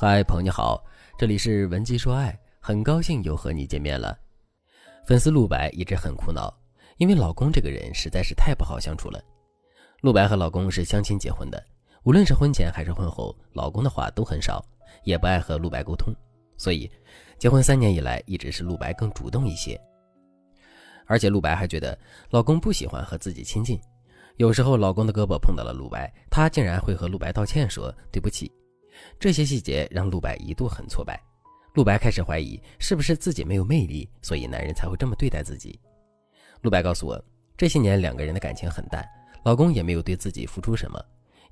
[0.00, 0.80] 嗨，朋友你好，
[1.18, 4.16] 这里是文姬说爱，很高兴又和你见面了。
[5.04, 6.56] 粉丝陆白一直很苦恼，
[6.98, 9.20] 因为老公这个人实在是太不好相处了。
[10.00, 11.60] 陆白和老公是相亲结婚的，
[12.04, 14.64] 无论是婚前还是婚后，老公的话都很少，
[15.02, 16.14] 也不爱和陆白沟通，
[16.56, 16.88] 所以
[17.36, 19.76] 结婚三年以来一直是陆白更主动一些。
[21.06, 21.98] 而且陆白还觉得
[22.30, 23.76] 老公不喜欢和自己亲近，
[24.36, 28.48] 有时候老公的胳膊碰到了陆白，他竟然会和陆白道歉说对不起。
[29.18, 31.20] 这些细节让陆白一度很挫败，
[31.74, 35.78] 陆白开始怀疑是不是自己没有魅力，所以男人才会这么对待自己。
[36.62, 37.24] 陆白告诉我，
[37.56, 39.06] 这些年两个人的感情很淡，
[39.44, 41.02] 老公也没有对自己付出什么。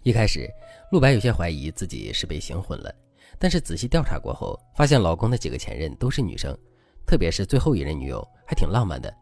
[0.03, 0.49] 一开始，
[0.91, 2.95] 陆白有些怀疑自己是被行婚了，
[3.39, 6.57] 但是仔细调查过后，发现老公的几个前任都是女生，
[7.07, 9.13] 特别是最后一任女友还挺浪漫的。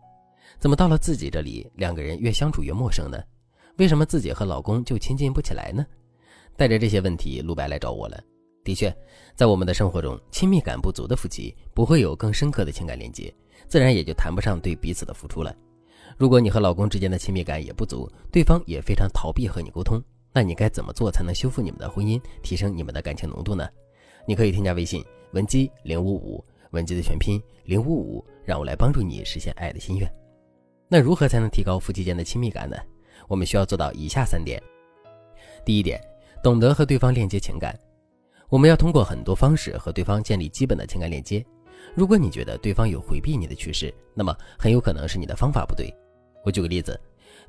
[0.58, 3.22] 怎么到了自己这里，两个人越相处越陌生呢？
[3.76, 5.84] 为什么自己和老公就亲近不起来呢？
[6.56, 8.22] 带着这些问题，陆白来找我了。
[8.62, 8.90] 的确，
[9.36, 13.30] 在我们的生活中，亲密感不足的夫妻不会有更深刻的情感连接，
[13.68, 15.54] 自然也就谈不上对彼此的付出了。
[16.16, 20.02] 如果你和老公之间的亲密感也不足，对方也非常逃避和你沟通，
[20.32, 23.68] 那你该怎么做才能修复你们的婚姻，提升你们的感情浓度呢？
[24.26, 30.10] 你可以添加微信文姬零五五，文姬的全拼零五五，让我来帮助你实现爱的心愿。
[30.88, 32.78] 那如何才能提高夫妻间的亲密感呢？
[33.28, 34.62] 我们需要做到以下三点。
[35.66, 36.00] 第一点。
[36.44, 37.74] 懂得和对方链接情感，
[38.50, 41.42] 我们要通过很多方式和对方建立基本的情感链接。
[41.94, 45.90] 如果你觉得对方有回避你的趋势，那么很有可能是你的方法不对。
[46.44, 47.00] 我举个例子，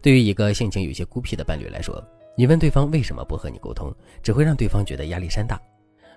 [0.01, 2.01] 对于一个性情有些孤僻的伴侣来说，
[2.37, 5.61] 你问对方为什么不和你沟通，只会让对方觉得压力山大。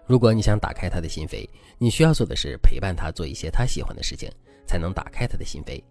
[0.06, 4.30] 如果你想打开他的心扉，你需要做的是陪伴他做一些他喜欢的事情，
[4.68, 5.82] 才能打开他的心扉。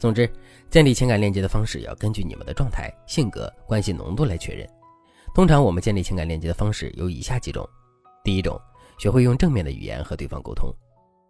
[0.00, 0.28] 总之，
[0.68, 4.68] 建立情感链接的方式要根据你们的状态、性格、关系浓度来确认。
[5.34, 7.68] 通常我们建立情感链接的方式有以下几种：
[8.22, 8.56] 第一种，
[8.98, 10.72] 学会用正面的语言和对方沟通，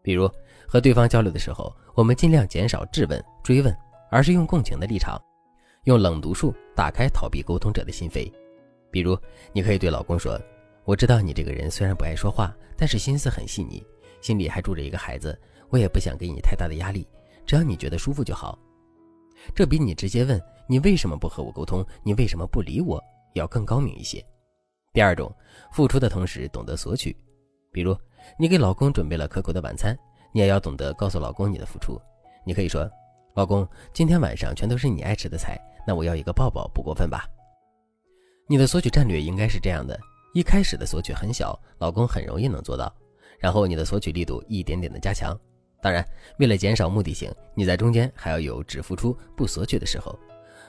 [0.03, 0.31] 比如
[0.69, 3.75] 和对方交流的时候，我们尽量减少质问、追问，
[4.11, 5.19] 而是用共情的立场，
[5.85, 8.31] 用冷读术打开逃避沟通者的心扉。
[8.91, 9.19] 比如，
[9.55, 10.39] 你可以对老公说
[10.85, 13.83] ：“我知道你这个人虽然不爱说话，但是心思很细腻，
[14.21, 15.35] 心里还住着一个孩子，
[15.71, 17.09] 我也不想给你太大的压力，
[17.47, 18.59] 只要你觉得舒服就好。”
[19.57, 20.39] 这比你直接问
[20.69, 23.03] 你为什么不和我沟通，你为什么不理我。
[23.35, 24.25] 要更高明一些。
[24.93, 25.33] 第二种，
[25.73, 27.17] 付出的同时懂得索取，
[27.73, 27.97] 比如
[28.39, 29.97] 你给老公准备了可口的晚餐，
[30.33, 32.01] 你也要懂得告诉老公你的付出。
[32.47, 32.89] 你可以说
[33.35, 37.29] ：“老公，今天晚上全都是你爱吃的菜，那我要一个抱抱，不过分吧？”
[38.47, 39.99] 你的索取战略应该是这样的：
[40.35, 42.95] 一开始的索取很小，老公很容易能做到，
[43.39, 45.39] 然后你的索取力度一点点的加强。
[45.83, 46.07] 当然，
[46.39, 50.19] 为了减少目的性，你在中间还要有只付出不索取的时候。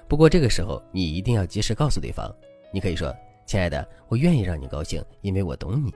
[0.07, 2.33] 不过这个时候，你一定要及时告诉对方。
[2.71, 3.15] 你可以说
[3.45, 5.93] ：“亲爱的，我愿意让你高兴，因为我懂你。”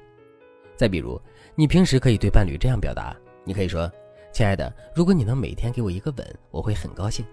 [0.77, 1.21] 再比如，
[1.55, 3.91] 你平时可以对伴侣这样表达：“你可以说，
[4.31, 7.25] 亲爱的，如果你能每天给我一个吻，我会很高兴。”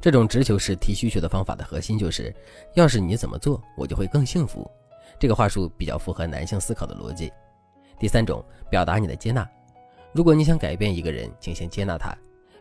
[0.00, 2.34] 这种直球式提需求的方法的核心就是：
[2.74, 4.68] 要是你怎么做，我就会更幸福。
[5.18, 7.32] 这个话术比较符合男性思考的逻辑。
[7.98, 9.48] 第三种，表达你的接纳。
[10.12, 12.12] 如果你想改变一个人，请先接纳他。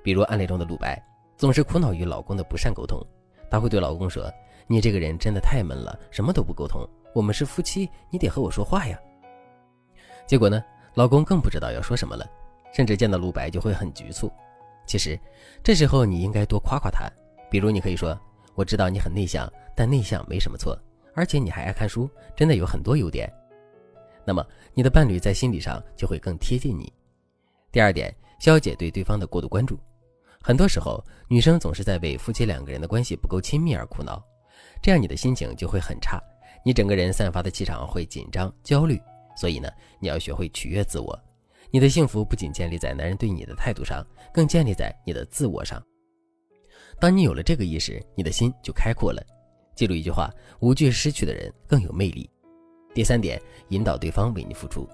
[0.03, 1.03] 比如案例中的露白，
[1.36, 3.02] 总是苦恼于老公的不善沟通，
[3.50, 4.31] 他会对老公说。
[4.68, 6.88] 你这个人真的太闷了，什么都不沟通。
[7.13, 9.00] 我们是夫妻，你得和我说话呀。
[10.25, 10.63] 结果呢，
[10.96, 12.25] 老公更不知道要说什么了，
[12.74, 14.31] 甚至见到陆白就会很局促。
[14.85, 15.19] 其实，
[15.63, 17.07] 这时候你应该多夸夸他，
[17.51, 18.18] 比如你可以说
[18.56, 20.78] ：“我知道你很内向，但内向没什么错，
[21.13, 23.31] 而且你还爱看书，真的有很多优点。”
[24.25, 26.91] 那么，你的伴侣在心理上就会更贴近你。
[27.72, 29.78] 第二点，消解对对方的过度关注。
[30.41, 34.24] 很多时候，女生总是在为夫妻两个人的关系不够亲密而苦恼。
[34.83, 36.21] 这样你的心情就会很差，
[36.61, 39.01] 你整个人散发的气场会紧张、焦虑。
[39.33, 41.17] 所以呢，你要学会取悦自我。
[41.71, 45.81] 你的幸福不仅建立在男人对你的态度上，更建立在你的自我上。
[46.99, 49.25] 当你有了这个意识，你的心就开阔了。
[49.73, 50.29] 记住一句话：
[50.59, 52.29] 无惧失去的人更有魅力。
[52.94, 54.86] 第三点，引导对方为你付出。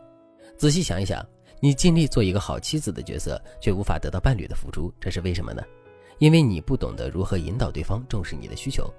[0.55, 1.25] 仔细想一想，
[1.59, 5.63] 你尽力做一个好妻子的角色，却无法得到伴侣的付出，这是为什么呢？
[6.19, 8.93] 因为你不懂得如何引导对方重视你的需求。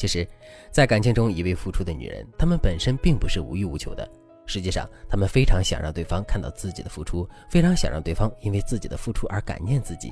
[0.00, 0.26] 其实，
[0.70, 4.10] 在感情中一味付出的女人，她们本身并不是无欲无求的。
[4.46, 10.10] 实际上，她们非常想让对方看到自己的付出，非常想让对方因为自己的付出而感念自己。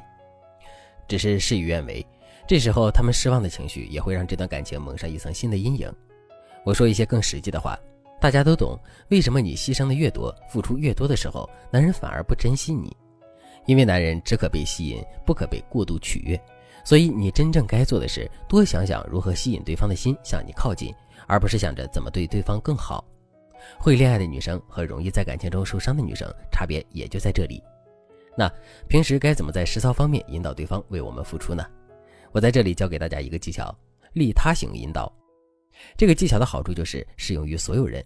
[1.08, 2.06] 只是事与愿违，
[2.46, 5.90] 这时候她们失望的情绪也会让这段感情蒙上一层新的阴影。
[6.66, 7.74] 我说一些更实际的话，
[8.20, 8.78] 大家都懂。
[9.08, 12.94] 为什么你牺牲的越多，付出越多的时候，男人反而不珍惜你？
[13.64, 16.38] 因为男人只可被吸引，不可被过度取悦。
[16.88, 20.90] 所以，你真正该做的是多想想如何吸引对方的心向你靠近，
[21.26, 23.04] 而不是想着怎么对对方更好。
[23.78, 27.62] 会恋爱的女生和容易在感情中受伤的女生差别也就在这里。
[28.34, 28.50] 那
[28.88, 31.62] 平时该怎么在实操方面引导对方为我们付出呢？
[32.32, 33.70] 我在这里教给大家一个技巧：
[34.14, 35.12] 利他型引导。
[35.94, 38.02] 这个技巧的好处就是适用于所有人。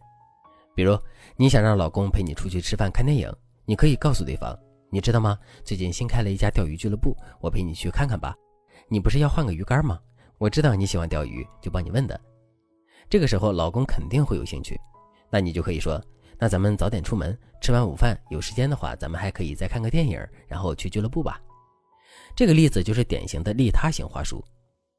[0.74, 0.98] 比如
[1.36, 3.32] 你想让老公陪你出去吃饭、看电影，
[3.64, 4.58] 你可以告诉对方
[4.90, 5.38] ：“你知道吗？
[5.62, 8.34] 最近新开了一家钓鱼俱乐部，我陪你去看看吧。
[8.88, 9.98] 你不是要换个鱼竿吗？
[10.38, 12.20] 我知道你喜欢钓鱼，就帮你问的。”
[13.08, 14.78] 这个时候老公肯定会有兴趣，
[15.30, 16.02] 那你就可以说
[16.38, 20.18] ：“那咱们早点出门，吃完午饭有时间的话，咱们还可以再看个电影，
[20.48, 21.40] 然后去俱乐部吧。”
[22.34, 24.42] 这个例子就是典型的利他型话术。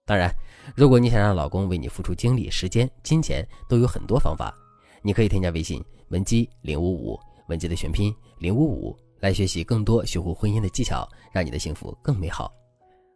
[0.05, 0.29] 当然，
[0.75, 4.53] 如果你想让老公为你付出精力、时间、金钱，都有很多方法。
[5.01, 12.51] 你可以添加微信文姬零五五，文姬的全拼零五五，来学习更多修护婚姻的技巧，让你的幸福更美好。